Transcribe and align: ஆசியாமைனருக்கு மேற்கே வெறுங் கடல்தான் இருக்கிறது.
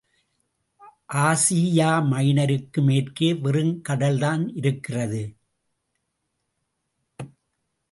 ஆசியாமைனருக்கு 1.23 2.81
மேற்கே 2.83 3.29
வெறுங் 3.43 3.75
கடல்தான் 3.81 4.43
இருக்கிறது. 4.55 5.23